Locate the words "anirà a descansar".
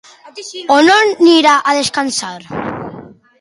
0.95-2.33